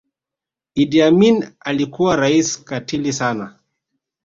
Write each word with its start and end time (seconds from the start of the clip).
idi 0.75 1.01
amin 1.01 1.47
alikuwa 1.59 2.15
raisi 2.15 2.63
katili 2.65 3.13
sana 3.13 3.59